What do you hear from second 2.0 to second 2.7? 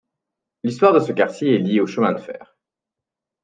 de fer.